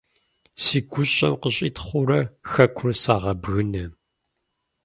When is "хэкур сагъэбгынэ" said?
2.51-3.85